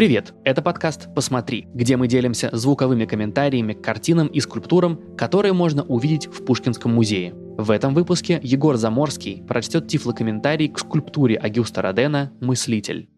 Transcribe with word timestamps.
Привет! 0.00 0.32
Это 0.44 0.62
подкаст 0.62 1.14
«Посмотри», 1.14 1.66
где 1.74 1.98
мы 1.98 2.08
делимся 2.08 2.48
звуковыми 2.54 3.04
комментариями 3.04 3.74
к 3.74 3.82
картинам 3.82 4.28
и 4.28 4.40
скульптурам, 4.40 5.14
которые 5.14 5.52
можно 5.52 5.82
увидеть 5.82 6.26
в 6.26 6.42
Пушкинском 6.42 6.94
музее. 6.94 7.34
В 7.34 7.70
этом 7.70 7.92
выпуске 7.92 8.40
Егор 8.42 8.76
Заморский 8.76 9.44
прочтет 9.46 9.88
тифлокомментарий 9.88 10.70
к 10.70 10.78
скульптуре 10.78 11.36
Агюста 11.36 11.82
Родена 11.82 12.32
«Мыслитель». 12.40 13.10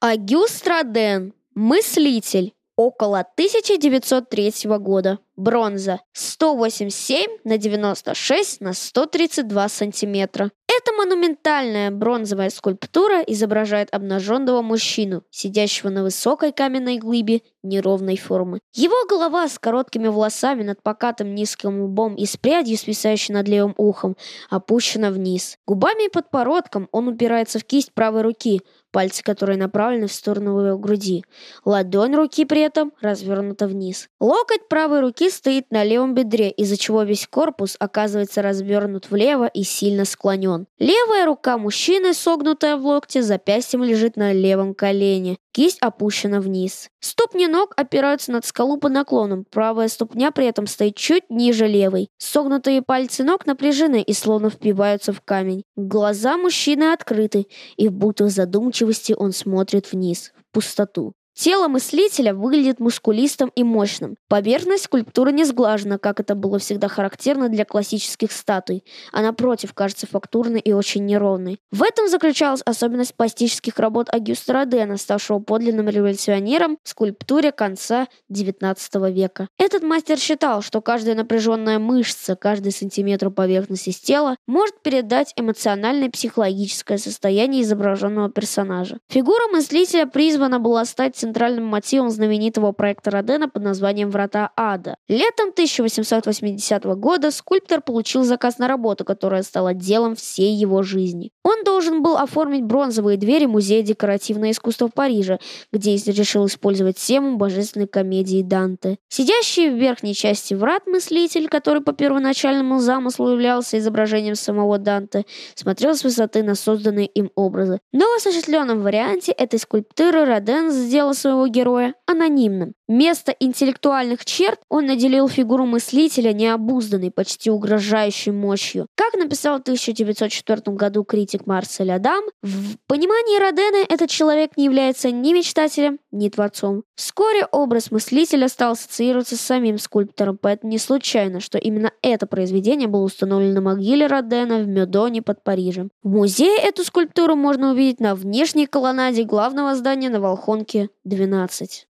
Агюст 0.00 0.68
Роден. 0.68 1.32
Мыслитель. 1.54 2.52
Около 2.76 3.20
1903 3.20 4.52
года. 4.78 5.18
Бронза 5.36 6.00
187 6.12 7.38
на 7.44 7.58
96 7.58 8.60
на 8.60 8.72
132 8.72 9.68
сантиметра. 9.68 10.50
Эта 10.66 10.92
монументальная 10.92 11.90
бронзовая 11.90 12.50
скульптура 12.50 13.20
изображает 13.22 13.88
обнаженного 13.92 14.62
мужчину, 14.62 15.22
сидящего 15.30 15.90
на 15.90 16.02
высокой 16.02 16.52
каменной 16.52 16.98
глыбе 16.98 17.42
неровной 17.62 18.16
формы. 18.16 18.60
Его 18.74 18.94
голова 19.08 19.48
с 19.48 19.58
короткими 19.58 20.08
волосами 20.08 20.62
над 20.62 20.82
покатым 20.82 21.34
низким 21.34 21.82
лбом 21.82 22.14
и 22.14 22.24
с 22.24 22.36
прядью, 22.36 22.78
свисающей 22.78 23.32
над 23.32 23.48
левым 23.48 23.74
ухом, 23.76 24.16
опущена 24.50 25.10
вниз. 25.10 25.56
Губами 25.66 26.06
и 26.06 26.10
подбородком 26.10 26.88
он 26.92 27.08
упирается 27.08 27.58
в 27.58 27.64
кисть 27.64 27.92
правой 27.92 28.22
руки, 28.22 28.60
пальцы 28.90 29.22
которой 29.22 29.56
направлены 29.56 30.06
в 30.06 30.12
сторону 30.12 30.60
его 30.60 30.78
груди. 30.78 31.24
Ладонь 31.64 32.14
руки 32.14 32.44
при 32.44 32.62
этом 32.62 32.92
развернута 33.00 33.66
вниз. 33.66 34.08
Локоть 34.20 34.68
правой 34.68 35.00
руки 35.00 35.30
стоит 35.30 35.70
на 35.70 35.84
левом 35.84 36.14
бедре, 36.14 36.50
из-за 36.50 36.76
чего 36.76 37.02
весь 37.02 37.26
корпус 37.26 37.76
оказывается 37.78 38.42
развернут 38.42 39.10
влево 39.10 39.46
и 39.46 39.62
сильно 39.62 40.04
склонен. 40.04 40.66
Левая 40.78 41.26
рука 41.26 41.58
мужчины, 41.58 42.14
согнутая 42.14 42.76
в 42.76 42.86
локте, 42.86 43.22
запястьем 43.22 43.84
лежит 43.84 44.16
на 44.16 44.32
левом 44.32 44.74
колене. 44.74 45.36
Кисть 45.56 45.78
опущена 45.80 46.40
вниз. 46.40 46.90
Ступни 47.00 47.46
ног 47.46 47.72
опираются 47.78 48.30
над 48.30 48.44
скалу 48.44 48.76
под 48.76 48.92
наклоном. 48.92 49.46
Правая 49.50 49.88
ступня 49.88 50.30
при 50.30 50.44
этом 50.44 50.66
стоит 50.66 50.96
чуть 50.96 51.30
ниже 51.30 51.66
левой. 51.66 52.10
Согнутые 52.18 52.82
пальцы 52.82 53.24
ног 53.24 53.46
напряжены 53.46 54.02
и 54.02 54.12
словно 54.12 54.50
впиваются 54.50 55.14
в 55.14 55.22
камень. 55.22 55.62
Глаза 55.74 56.36
мужчины 56.36 56.92
открыты, 56.92 57.46
и 57.78 57.88
в 57.88 57.92
будто 57.92 58.28
задумчивости 58.28 59.14
он 59.16 59.32
смотрит 59.32 59.92
вниз, 59.92 60.34
в 60.36 60.52
пустоту. 60.52 61.14
Тело 61.38 61.68
мыслителя 61.68 62.32
выглядит 62.32 62.80
мускулистым 62.80 63.52
и 63.54 63.62
мощным. 63.62 64.16
Поверхность 64.26 64.84
скульптуры 64.84 65.32
не 65.32 65.44
сглажена, 65.44 65.98
как 65.98 66.18
это 66.18 66.34
было 66.34 66.58
всегда 66.58 66.88
характерно 66.88 67.50
для 67.50 67.66
классических 67.66 68.32
статуй, 68.32 68.84
а 69.12 69.20
напротив 69.20 69.74
кажется 69.74 70.06
фактурной 70.06 70.60
и 70.60 70.72
очень 70.72 71.04
неровной. 71.04 71.60
В 71.70 71.82
этом 71.82 72.08
заключалась 72.08 72.62
особенность 72.64 73.14
пластических 73.14 73.78
работ 73.78 74.08
Агюста 74.10 74.54
Родена, 74.54 74.96
ставшего 74.96 75.38
подлинным 75.38 75.90
революционером 75.90 76.78
в 76.82 76.88
скульптуре 76.88 77.52
конца 77.52 78.06
XIX 78.32 79.12
века. 79.12 79.48
Этот 79.58 79.82
мастер 79.82 80.16
считал, 80.18 80.62
что 80.62 80.80
каждая 80.80 81.14
напряженная 81.14 81.78
мышца, 81.78 82.34
каждый 82.34 82.72
сантиметр 82.72 83.28
поверхности 83.28 83.92
тела 83.92 84.36
может 84.46 84.80
передать 84.80 85.34
эмоциональное 85.36 86.08
психологическое 86.08 86.96
состояние 86.96 87.60
изображенного 87.60 88.30
персонажа. 88.30 88.96
Фигура 89.10 89.48
мыслителя 89.52 90.06
призвана 90.06 90.60
была 90.60 90.86
стать 90.86 91.25
центральным 91.26 91.64
мотивом 91.64 92.10
знаменитого 92.10 92.70
проекта 92.70 93.10
Родена 93.10 93.48
под 93.48 93.64
названием 93.64 94.10
«Врата 94.10 94.52
ада». 94.56 94.96
Летом 95.08 95.48
1880 95.48 96.84
года 96.84 97.32
скульптор 97.32 97.80
получил 97.80 98.22
заказ 98.22 98.58
на 98.58 98.68
работу, 98.68 99.04
которая 99.04 99.42
стала 99.42 99.74
делом 99.74 100.14
всей 100.14 100.54
его 100.54 100.82
жизни. 100.82 101.32
Он 101.46 101.62
должен 101.62 102.02
был 102.02 102.16
оформить 102.16 102.64
бронзовые 102.64 103.16
двери 103.16 103.46
Музея 103.46 103.80
декоративного 103.80 104.50
искусства 104.50 104.88
в 104.88 104.94
Париже, 104.94 105.38
где 105.72 105.94
решил 105.94 106.46
использовать 106.46 106.96
тему 106.96 107.36
божественной 107.36 107.86
комедии 107.86 108.42
Данте. 108.42 108.98
Сидящий 109.08 109.70
в 109.70 109.76
верхней 109.76 110.12
части 110.12 110.54
врат 110.54 110.88
мыслитель, 110.88 111.48
который 111.48 111.82
по 111.82 111.92
первоначальному 111.92 112.80
замыслу 112.80 113.30
являлся 113.30 113.78
изображением 113.78 114.34
самого 114.34 114.78
Данте, 114.78 115.24
смотрел 115.54 115.94
с 115.94 116.02
высоты 116.02 116.42
на 116.42 116.56
созданные 116.56 117.06
им 117.06 117.30
образы. 117.36 117.78
Но 117.92 118.06
в 118.06 118.16
осуществленном 118.16 118.82
варианте 118.82 119.30
этой 119.30 119.60
скульптуры 119.60 120.24
Роден 120.24 120.72
сделал 120.72 121.14
своего 121.14 121.46
героя 121.46 121.94
анонимным. 122.06 122.74
Вместо 122.88 123.32
интеллектуальных 123.40 124.24
черт 124.24 124.60
он 124.68 124.86
наделил 124.86 125.28
фигуру 125.28 125.66
мыслителя 125.66 126.32
необузданной, 126.32 127.10
почти 127.10 127.50
угрожающей 127.50 128.30
мощью. 128.30 128.86
Как 128.94 129.14
написал 129.14 129.58
в 129.58 129.62
1904 129.62 130.76
году 130.76 131.02
критик 131.02 131.35
Марсель 131.44 131.92
Адам, 131.92 132.22
в 132.42 132.76
понимании 132.86 133.38
Родена 133.38 133.84
этот 133.88 134.08
человек 134.08 134.56
не 134.56 134.64
является 134.64 135.10
ни 135.10 135.34
мечтателем, 135.34 135.98
ни 136.12 136.28
творцом. 136.30 136.84
Вскоре 136.94 137.44
образ 137.52 137.90
мыслителя 137.90 138.48
стал 138.48 138.72
ассоциироваться 138.72 139.36
с 139.36 139.40
самим 139.40 139.76
скульптором, 139.76 140.38
поэтому 140.40 140.70
не 140.70 140.78
случайно, 140.78 141.40
что 141.40 141.58
именно 141.58 141.92
это 142.00 142.26
произведение 142.26 142.88
было 142.88 143.02
установлено 143.02 143.54
на 143.54 143.60
могиле 143.60 144.06
Родена 144.06 144.58
в 144.58 144.68
Медоне 144.68 145.20
под 145.20 145.42
Парижем. 145.42 145.90
В 146.02 146.08
музее 146.08 146.56
эту 146.56 146.84
скульптуру 146.84 147.34
можно 147.34 147.72
увидеть 147.72 148.00
на 148.00 148.14
внешней 148.14 148.66
колоннаде 148.66 149.24
главного 149.24 149.74
здания 149.74 150.08
на 150.08 150.20
Волхонке 150.20 150.88
12. 151.04 151.88